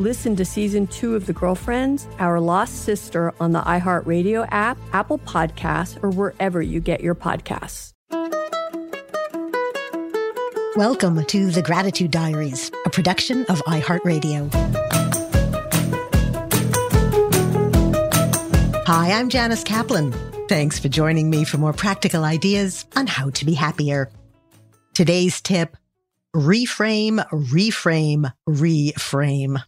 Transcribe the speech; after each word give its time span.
Listen 0.00 0.34
to 0.34 0.44
season 0.44 0.88
two 0.88 1.14
of 1.14 1.26
The 1.26 1.32
Girlfriends, 1.32 2.08
Our 2.18 2.40
Lost 2.40 2.82
Sister 2.82 3.32
on 3.38 3.52
the 3.52 3.60
iHeartRadio 3.60 4.48
app, 4.50 4.76
Apple 4.92 5.20
Podcasts, 5.20 6.02
or 6.02 6.10
wherever 6.10 6.60
you 6.60 6.80
get 6.80 7.00
your 7.00 7.14
podcasts. 7.14 7.92
Welcome 10.74 11.24
to 11.26 11.50
The 11.52 11.62
Gratitude 11.62 12.10
Diaries, 12.10 12.72
a 12.84 12.90
production 12.90 13.44
of 13.44 13.60
iHeartRadio. 13.66 14.52
Hi, 18.88 19.12
I'm 19.12 19.28
Janice 19.28 19.62
Kaplan. 19.62 20.10
Thanks 20.48 20.80
for 20.80 20.88
joining 20.88 21.30
me 21.30 21.44
for 21.44 21.58
more 21.58 21.72
practical 21.72 22.24
ideas 22.24 22.84
on 22.96 23.06
how 23.06 23.30
to 23.30 23.44
be 23.44 23.54
happier. 23.54 24.10
Today's 24.92 25.40
tip 25.40 25.76
reframe, 26.34 27.24
reframe, 27.30 28.32
reframe. 28.48 29.62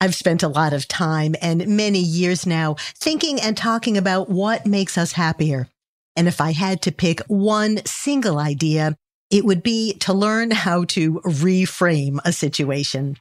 I've 0.00 0.14
spent 0.14 0.42
a 0.42 0.48
lot 0.48 0.72
of 0.72 0.88
time 0.88 1.34
and 1.42 1.66
many 1.68 1.98
years 1.98 2.46
now 2.46 2.76
thinking 2.94 3.40
and 3.40 3.56
talking 3.56 3.98
about 3.98 4.30
what 4.30 4.66
makes 4.66 4.96
us 4.96 5.12
happier. 5.12 5.68
And 6.16 6.26
if 6.26 6.40
I 6.40 6.52
had 6.52 6.82
to 6.82 6.92
pick 6.92 7.20
one 7.28 7.84
single 7.84 8.38
idea, 8.38 8.96
it 9.30 9.44
would 9.44 9.62
be 9.62 9.94
to 10.00 10.12
learn 10.12 10.50
how 10.50 10.84
to 10.84 11.20
reframe 11.20 12.18
a 12.24 12.32
situation. 12.32 13.16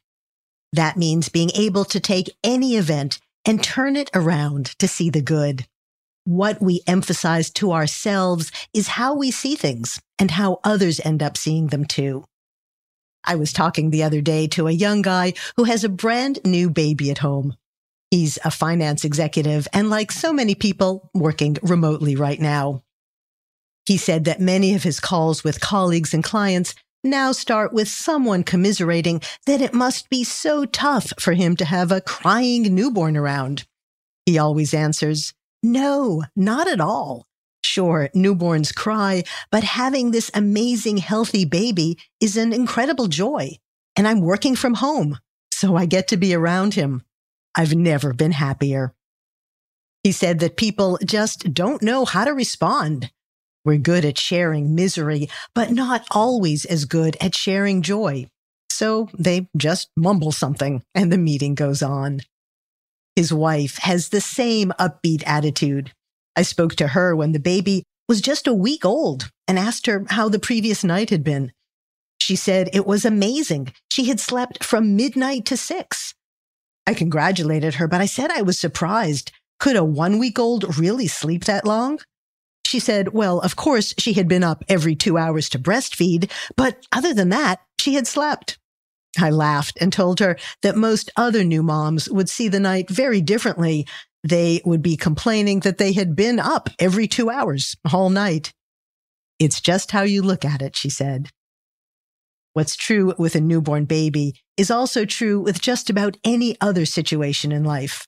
That 0.74 0.98
means 0.98 1.30
being 1.30 1.52
able 1.56 1.86
to 1.86 2.00
take 2.00 2.36
any 2.44 2.76
event 2.76 3.20
and 3.46 3.64
turn 3.64 3.96
it 3.96 4.10
around 4.14 4.78
to 4.80 4.88
see 4.88 5.10
the 5.10 5.22
good. 5.22 5.66
What 6.24 6.62
we 6.62 6.82
emphasize 6.88 7.50
to 7.52 7.72
ourselves 7.72 8.52
is 8.74 8.90
how 8.90 9.16
we 9.16 9.32
see 9.32 9.56
things 9.56 10.00
and 10.18 10.32
how 10.32 10.60
others 10.64 11.00
end 11.04 11.24
up 11.24 11.38
seeing 11.38 11.68
them 11.68 11.86
too. 11.86 12.26
I 13.24 13.36
was 13.36 13.54
talking 13.54 13.90
the 13.90 14.04
other 14.04 14.22
day 14.22 14.48
to 14.48 14.68
a 14.68 14.72
young 14.72 15.02
guy 15.02 15.34
who 15.58 15.66
has 15.66 15.84
a 15.84 15.90
brand 15.90 16.40
new 16.46 16.70
baby 16.70 17.12
at 17.12 17.20
home. 17.20 17.56
He's 18.12 18.40
a 18.44 18.52
finance 18.52 19.06
executive 19.06 19.68
and 19.72 19.90
like 19.90 20.12
so 20.12 20.34
many 20.34 20.56
people 20.56 21.12
working 21.14 21.58
remotely 21.62 22.16
right 22.16 22.40
now. 22.40 22.84
He 23.86 23.98
said 23.98 24.26
that 24.26 24.40
many 24.40 24.74
of 24.74 24.84
his 24.84 25.00
calls 25.00 25.44
with 25.44 25.62
colleagues 25.62 26.14
and 26.14 26.24
clients 26.24 26.76
now 27.04 27.32
start 27.32 27.72
with 27.72 27.88
someone 27.88 28.44
commiserating 28.44 29.22
that 29.46 29.62
it 29.62 29.74
must 29.74 30.10
be 30.10 30.24
so 30.24 30.66
tough 30.66 31.14
for 31.20 31.34
him 31.34 31.56
to 31.56 31.66
have 31.66 31.92
a 31.92 32.02
crying 32.02 32.64
newborn 32.76 33.16
around. 33.16 33.66
He 34.26 34.38
always 34.38 34.74
answers, 34.74 35.34
no, 35.64 36.24
not 36.36 36.68
at 36.68 36.82
all. 36.82 37.26
Sure, 37.72 38.10
newborns 38.16 38.74
cry, 38.74 39.24
but 39.52 39.64
having 39.64 40.10
this 40.10 40.32
amazing 40.34 40.98
healthy 40.98 41.46
baby 41.46 42.00
is 42.20 42.36
an 42.36 42.52
incredible 42.52 43.08
joy. 43.08 43.52
And 43.96 44.08
I'm 44.08 44.22
working 44.22 44.56
from 44.56 44.74
home, 44.74 45.20
so 45.52 45.76
I 45.76 45.86
get 45.86 46.08
to 46.08 46.18
be 46.18 46.34
around 46.34 46.74
him. 46.74 47.04
I've 47.56 47.76
never 47.76 48.12
been 48.12 48.32
happier. 48.32 48.96
He 50.04 50.12
said 50.12 50.40
that 50.40 50.58
people 50.58 50.98
just 51.06 51.54
don't 51.54 51.84
know 51.84 52.06
how 52.06 52.26
to 52.26 52.32
respond. 52.32 53.12
We're 53.64 53.78
good 53.78 54.04
at 54.04 54.18
sharing 54.18 54.74
misery, 54.74 55.30
but 55.54 55.70
not 55.70 56.08
always 56.10 56.66
as 56.66 56.86
good 56.86 57.18
at 57.22 57.36
sharing 57.36 57.84
joy. 57.84 58.32
So 58.72 59.10
they 59.16 59.48
just 59.56 59.92
mumble 59.96 60.32
something 60.32 60.82
and 60.96 61.12
the 61.12 61.20
meeting 61.20 61.54
goes 61.54 61.84
on. 61.84 62.22
His 63.16 63.32
wife 63.32 63.78
has 63.78 64.10
the 64.10 64.22
same 64.22 64.74
upbeat 64.80 65.22
attitude. 65.28 65.92
I 66.40 66.44
spoke 66.44 66.76
to 66.76 66.88
her 66.88 67.18
when 67.18 67.34
the 67.34 67.40
baby 67.40 67.84
was 68.08 68.22
just 68.22 68.48
a 68.48 68.54
week 68.54 68.86
old 68.86 69.30
and 69.46 69.60
asked 69.60 69.88
her 69.88 70.06
how 70.08 70.30
the 70.30 70.40
previous 70.40 70.86
night 70.86 71.10
had 71.10 71.22
been. 71.22 71.52
She 72.22 72.38
said 72.38 72.70
it 72.72 72.88
was 72.88 73.04
amazing. 73.04 73.74
She 73.92 74.06
had 74.06 74.22
slept 74.22 74.64
from 74.64 74.96
midnight 74.96 75.44
to 75.48 75.58
six. 75.58 76.14
I 76.88 76.94
congratulated 76.94 77.74
her, 77.76 77.90
but 77.90 78.00
I 78.00 78.06
said 78.06 78.32
I 78.32 78.42
was 78.42 78.58
surprised. 78.58 79.34
Could 79.60 79.76
a 79.76 79.84
one 79.84 80.18
week 80.18 80.40
old 80.40 80.78
really 80.78 81.08
sleep 81.08 81.44
that 81.44 81.66
long? 81.66 82.00
She 82.66 82.80
said, 82.80 83.10
well, 83.10 83.42
of 83.42 83.58
course, 83.58 83.94
she 83.98 84.14
had 84.14 84.30
been 84.30 84.44
up 84.44 84.64
every 84.70 84.96
two 84.96 85.18
hours 85.18 85.50
to 85.50 85.60
breastfeed, 85.60 86.32
but 86.56 86.88
other 86.94 87.14
than 87.14 87.28
that, 87.30 87.60
she 87.82 87.96
had 87.96 88.08
slept. 88.08 88.58
I 89.18 89.30
laughed 89.30 89.78
and 89.82 89.92
told 89.92 90.22
her 90.22 90.38
that 90.62 90.78
most 90.78 91.12
other 91.18 91.44
new 91.44 91.64
moms 91.64 92.10
would 92.10 92.30
see 92.30 92.48
the 92.48 92.62
night 92.62 92.90
very 92.90 93.20
differently. 93.20 93.86
They 94.24 94.62
would 94.66 94.82
be 94.82 94.98
complaining 94.98 95.62
that 95.62 95.78
they 95.78 95.94
had 95.94 96.16
been 96.16 96.40
up 96.40 96.70
every 96.78 97.08
two 97.08 97.30
hours 97.30 97.78
all 97.92 98.10
night. 98.10 98.54
It's 99.40 99.62
just 99.62 99.92
how 99.92 100.02
you 100.02 100.22
look 100.22 100.44
at 100.44 100.62
it, 100.62 100.76
she 100.76 100.90
said. 100.90 101.30
What's 102.54 102.76
true 102.76 103.14
with 103.18 103.36
a 103.36 103.42
newborn 103.42 103.86
baby 103.86 104.36
is 104.58 104.70
also 104.70 105.06
true 105.06 105.40
with 105.40 105.62
just 105.62 105.90
about 105.90 106.18
any 106.24 106.58
other 106.60 106.86
situation 106.86 107.52
in 107.52 107.64
life. 107.64 108.06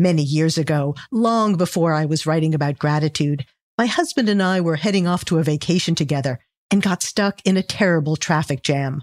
Many 0.00 0.22
years 0.22 0.58
ago, 0.58 0.96
long 1.12 1.56
before 1.56 1.92
I 1.92 2.04
was 2.04 2.26
writing 2.26 2.54
about 2.54 2.78
gratitude, 2.78 3.44
my 3.76 3.86
husband 3.86 4.28
and 4.28 4.42
I 4.42 4.60
were 4.60 4.76
heading 4.76 5.06
off 5.06 5.24
to 5.26 5.38
a 5.38 5.44
vacation 5.44 5.94
together 5.94 6.40
and 6.70 6.82
got 6.82 7.02
stuck 7.02 7.40
in 7.44 7.56
a 7.56 7.62
terrible 7.62 8.16
traffic 8.16 8.62
jam. 8.62 9.02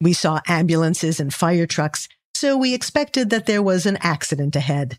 We 0.00 0.12
saw 0.12 0.40
ambulances 0.46 1.20
and 1.20 1.32
fire 1.32 1.66
trucks, 1.66 2.08
so 2.34 2.56
we 2.56 2.74
expected 2.74 3.30
that 3.30 3.46
there 3.46 3.62
was 3.62 3.86
an 3.86 3.98
accident 4.00 4.56
ahead. 4.56 4.98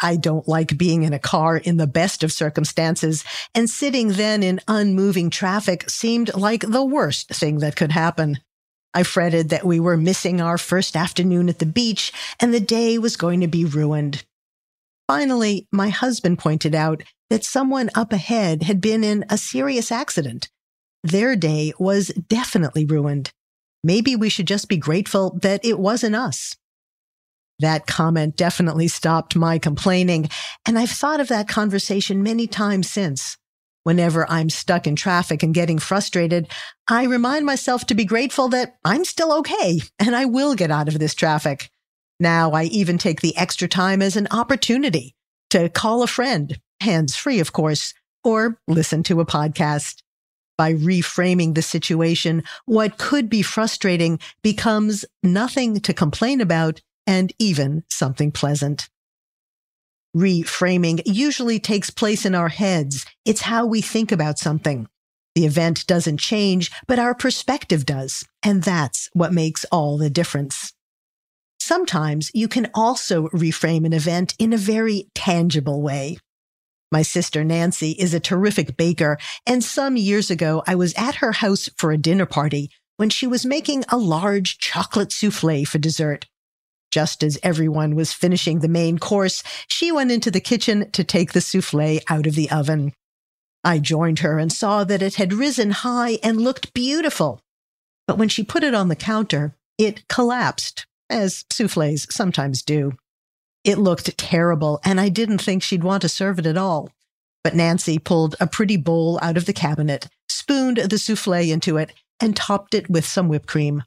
I 0.00 0.16
don't 0.16 0.46
like 0.46 0.78
being 0.78 1.02
in 1.02 1.12
a 1.12 1.18
car 1.18 1.56
in 1.56 1.76
the 1.76 1.86
best 1.86 2.22
of 2.22 2.32
circumstances, 2.32 3.24
and 3.54 3.68
sitting 3.68 4.08
then 4.08 4.42
in 4.42 4.60
unmoving 4.68 5.30
traffic 5.30 5.88
seemed 5.90 6.34
like 6.34 6.62
the 6.62 6.84
worst 6.84 7.28
thing 7.28 7.58
that 7.58 7.76
could 7.76 7.92
happen. 7.92 8.38
I 8.94 9.02
fretted 9.02 9.50
that 9.50 9.66
we 9.66 9.80
were 9.80 9.96
missing 9.96 10.40
our 10.40 10.58
first 10.58 10.96
afternoon 10.96 11.48
at 11.48 11.58
the 11.58 11.66
beach 11.66 12.12
and 12.40 12.52
the 12.52 12.60
day 12.60 12.98
was 12.98 13.16
going 13.16 13.40
to 13.40 13.46
be 13.46 13.64
ruined. 13.64 14.24
Finally, 15.06 15.66
my 15.70 15.88
husband 15.88 16.38
pointed 16.38 16.74
out 16.74 17.02
that 17.30 17.44
someone 17.44 17.90
up 17.94 18.12
ahead 18.12 18.62
had 18.62 18.80
been 18.80 19.04
in 19.04 19.24
a 19.28 19.38
serious 19.38 19.92
accident. 19.92 20.48
Their 21.02 21.36
day 21.36 21.72
was 21.78 22.08
definitely 22.08 22.84
ruined. 22.84 23.32
Maybe 23.84 24.16
we 24.16 24.28
should 24.28 24.46
just 24.46 24.68
be 24.68 24.76
grateful 24.76 25.38
that 25.42 25.64
it 25.64 25.78
wasn't 25.78 26.16
us. 26.16 26.56
That 27.60 27.86
comment 27.86 28.36
definitely 28.36 28.88
stopped 28.88 29.34
my 29.34 29.58
complaining, 29.58 30.28
and 30.64 30.78
I've 30.78 30.90
thought 30.90 31.20
of 31.20 31.28
that 31.28 31.48
conversation 31.48 32.22
many 32.22 32.46
times 32.46 32.88
since. 32.88 33.36
Whenever 33.82 34.30
I'm 34.30 34.50
stuck 34.50 34.86
in 34.86 34.96
traffic 34.96 35.42
and 35.42 35.54
getting 35.54 35.78
frustrated, 35.78 36.48
I 36.88 37.04
remind 37.04 37.46
myself 37.46 37.86
to 37.86 37.94
be 37.94 38.04
grateful 38.04 38.48
that 38.48 38.76
I'm 38.84 39.04
still 39.04 39.32
okay 39.38 39.80
and 39.98 40.14
I 40.14 40.26
will 40.26 40.54
get 40.54 40.70
out 40.70 40.88
of 40.88 40.98
this 40.98 41.14
traffic. 41.14 41.70
Now 42.20 42.52
I 42.52 42.64
even 42.64 42.98
take 42.98 43.22
the 43.22 43.36
extra 43.36 43.66
time 43.66 44.02
as 44.02 44.14
an 44.14 44.28
opportunity 44.30 45.14
to 45.50 45.68
call 45.68 46.02
a 46.02 46.06
friend, 46.06 46.60
hands 46.80 47.16
free, 47.16 47.40
of 47.40 47.52
course, 47.52 47.94
or 48.22 48.60
listen 48.68 49.02
to 49.04 49.20
a 49.20 49.26
podcast. 49.26 50.02
By 50.58 50.74
reframing 50.74 51.54
the 51.54 51.62
situation, 51.62 52.42
what 52.66 52.98
could 52.98 53.30
be 53.30 53.42
frustrating 53.42 54.18
becomes 54.42 55.04
nothing 55.22 55.80
to 55.80 55.94
complain 55.94 56.40
about 56.40 56.82
and 57.08 57.32
even 57.38 57.82
something 57.88 58.30
pleasant. 58.30 58.90
Reframing 60.14 61.00
usually 61.06 61.58
takes 61.58 61.88
place 61.90 62.26
in 62.26 62.34
our 62.34 62.50
heads. 62.50 63.06
It's 63.24 63.40
how 63.40 63.64
we 63.64 63.80
think 63.80 64.12
about 64.12 64.38
something. 64.38 64.88
The 65.34 65.46
event 65.46 65.86
doesn't 65.86 66.18
change, 66.18 66.70
but 66.86 66.98
our 66.98 67.14
perspective 67.14 67.86
does. 67.86 68.24
And 68.42 68.62
that's 68.62 69.08
what 69.14 69.32
makes 69.32 69.64
all 69.72 69.96
the 69.96 70.10
difference. 70.10 70.74
Sometimes 71.58 72.30
you 72.34 72.46
can 72.46 72.70
also 72.74 73.28
reframe 73.28 73.86
an 73.86 73.92
event 73.92 74.34
in 74.38 74.52
a 74.52 74.58
very 74.58 75.08
tangible 75.14 75.80
way. 75.80 76.18
My 76.92 77.02
sister 77.02 77.42
Nancy 77.42 77.92
is 77.92 78.12
a 78.12 78.20
terrific 78.20 78.76
baker, 78.76 79.18
and 79.46 79.62
some 79.62 79.96
years 79.96 80.30
ago 80.30 80.62
I 80.66 80.74
was 80.74 80.94
at 80.94 81.16
her 81.16 81.32
house 81.32 81.70
for 81.76 81.90
a 81.90 81.98
dinner 81.98 82.26
party 82.26 82.70
when 82.96 83.10
she 83.10 83.26
was 83.26 83.46
making 83.46 83.84
a 83.88 83.96
large 83.96 84.58
chocolate 84.58 85.12
souffle 85.12 85.64
for 85.64 85.78
dessert. 85.78 86.26
Just 86.90 87.22
as 87.22 87.38
everyone 87.42 87.94
was 87.94 88.12
finishing 88.12 88.60
the 88.60 88.68
main 88.68 88.98
course, 88.98 89.42
she 89.68 89.92
went 89.92 90.10
into 90.10 90.30
the 90.30 90.40
kitchen 90.40 90.90
to 90.92 91.04
take 91.04 91.32
the 91.32 91.40
souffle 91.40 92.00
out 92.08 92.26
of 92.26 92.34
the 92.34 92.50
oven. 92.50 92.92
I 93.64 93.78
joined 93.78 94.20
her 94.20 94.38
and 94.38 94.52
saw 94.52 94.84
that 94.84 95.02
it 95.02 95.16
had 95.16 95.32
risen 95.32 95.70
high 95.70 96.18
and 96.22 96.40
looked 96.40 96.72
beautiful. 96.72 97.40
But 98.06 98.16
when 98.16 98.28
she 98.28 98.42
put 98.42 98.64
it 98.64 98.74
on 98.74 98.88
the 98.88 98.96
counter, 98.96 99.54
it 99.76 100.08
collapsed, 100.08 100.86
as 101.10 101.44
souffles 101.50 102.06
sometimes 102.10 102.62
do. 102.62 102.92
It 103.64 103.78
looked 103.78 104.16
terrible, 104.16 104.80
and 104.84 105.00
I 105.00 105.10
didn't 105.10 105.42
think 105.42 105.62
she'd 105.62 105.84
want 105.84 106.02
to 106.02 106.08
serve 106.08 106.38
it 106.38 106.46
at 106.46 106.56
all. 106.56 106.90
But 107.44 107.54
Nancy 107.54 107.98
pulled 107.98 108.36
a 108.40 108.46
pretty 108.46 108.76
bowl 108.76 109.18
out 109.20 109.36
of 109.36 109.44
the 109.44 109.52
cabinet, 109.52 110.08
spooned 110.28 110.78
the 110.78 110.98
souffle 110.98 111.34
into 111.34 111.76
it, 111.76 111.92
and 112.20 112.34
topped 112.34 112.74
it 112.74 112.88
with 112.88 113.04
some 113.04 113.28
whipped 113.28 113.46
cream. 113.46 113.82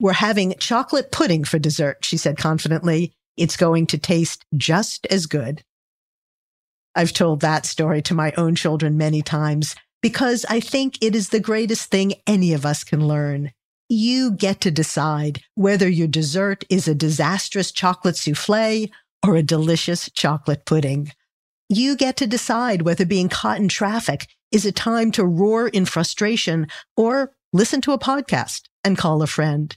We're 0.00 0.14
having 0.14 0.54
chocolate 0.58 1.12
pudding 1.12 1.44
for 1.44 1.58
dessert, 1.58 1.98
she 2.06 2.16
said 2.16 2.38
confidently. 2.38 3.12
It's 3.36 3.58
going 3.58 3.86
to 3.88 3.98
taste 3.98 4.46
just 4.56 5.06
as 5.06 5.26
good. 5.26 5.62
I've 6.94 7.12
told 7.12 7.40
that 7.40 7.66
story 7.66 8.00
to 8.02 8.14
my 8.14 8.32
own 8.38 8.54
children 8.54 8.96
many 8.96 9.20
times 9.20 9.76
because 10.00 10.46
I 10.48 10.60
think 10.60 10.96
it 11.02 11.14
is 11.14 11.28
the 11.28 11.38
greatest 11.38 11.90
thing 11.90 12.14
any 12.26 12.54
of 12.54 12.64
us 12.64 12.82
can 12.82 13.06
learn. 13.06 13.52
You 13.90 14.32
get 14.32 14.62
to 14.62 14.70
decide 14.70 15.42
whether 15.54 15.88
your 15.88 16.08
dessert 16.08 16.64
is 16.70 16.88
a 16.88 16.94
disastrous 16.94 17.70
chocolate 17.70 18.16
souffle 18.16 18.86
or 19.26 19.36
a 19.36 19.42
delicious 19.42 20.10
chocolate 20.12 20.64
pudding. 20.64 21.12
You 21.68 21.94
get 21.94 22.16
to 22.16 22.26
decide 22.26 22.82
whether 22.82 23.04
being 23.04 23.28
caught 23.28 23.58
in 23.58 23.68
traffic 23.68 24.26
is 24.50 24.64
a 24.64 24.72
time 24.72 25.12
to 25.12 25.26
roar 25.26 25.68
in 25.68 25.84
frustration 25.84 26.68
or 26.96 27.32
listen 27.52 27.82
to 27.82 27.92
a 27.92 27.98
podcast 27.98 28.62
and 28.82 28.96
call 28.96 29.22
a 29.22 29.26
friend. 29.26 29.76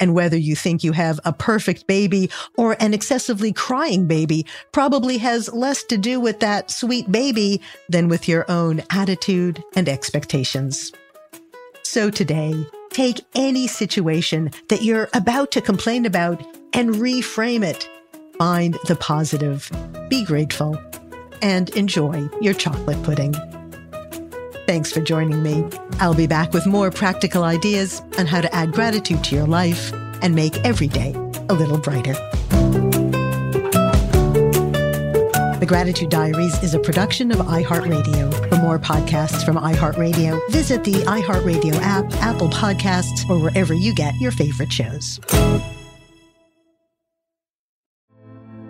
And 0.00 0.14
whether 0.14 0.36
you 0.36 0.54
think 0.54 0.84
you 0.84 0.92
have 0.92 1.18
a 1.24 1.32
perfect 1.32 1.86
baby 1.86 2.30
or 2.56 2.76
an 2.80 2.94
excessively 2.94 3.52
crying 3.52 4.06
baby 4.06 4.46
probably 4.72 5.18
has 5.18 5.52
less 5.52 5.82
to 5.84 5.98
do 5.98 6.20
with 6.20 6.40
that 6.40 6.70
sweet 6.70 7.10
baby 7.10 7.60
than 7.88 8.08
with 8.08 8.28
your 8.28 8.48
own 8.50 8.82
attitude 8.90 9.62
and 9.74 9.88
expectations. 9.88 10.92
So 11.82 12.10
today, 12.10 12.66
take 12.90 13.20
any 13.34 13.66
situation 13.66 14.50
that 14.68 14.82
you're 14.82 15.08
about 15.14 15.50
to 15.52 15.60
complain 15.60 16.06
about 16.06 16.40
and 16.72 16.94
reframe 16.96 17.64
it. 17.64 17.88
Find 18.38 18.76
the 18.86 18.96
positive, 18.96 19.70
be 20.08 20.24
grateful, 20.24 20.78
and 21.42 21.70
enjoy 21.70 22.28
your 22.40 22.54
chocolate 22.54 23.02
pudding. 23.02 23.34
Thanks 24.68 24.92
for 24.92 25.00
joining 25.00 25.42
me. 25.42 25.64
I'll 25.98 26.12
be 26.12 26.26
back 26.26 26.52
with 26.52 26.66
more 26.66 26.90
practical 26.90 27.42
ideas 27.42 28.02
on 28.18 28.26
how 28.26 28.42
to 28.42 28.54
add 28.54 28.72
gratitude 28.72 29.24
to 29.24 29.34
your 29.34 29.46
life 29.46 29.94
and 30.20 30.34
make 30.34 30.58
every 30.58 30.88
day 30.88 31.14
a 31.48 31.54
little 31.54 31.78
brighter. 31.78 32.12
The 35.58 35.64
Gratitude 35.66 36.10
Diaries 36.10 36.62
is 36.62 36.74
a 36.74 36.78
production 36.78 37.32
of 37.32 37.38
iHeartRadio. 37.38 38.50
For 38.50 38.56
more 38.56 38.78
podcasts 38.78 39.42
from 39.42 39.56
iHeartRadio, 39.56 40.38
visit 40.50 40.84
the 40.84 40.96
iHeartRadio 41.04 41.76
app, 41.76 42.04
Apple 42.16 42.50
Podcasts, 42.50 43.26
or 43.30 43.38
wherever 43.38 43.72
you 43.72 43.94
get 43.94 44.12
your 44.20 44.32
favorite 44.32 44.70
shows. 44.70 45.18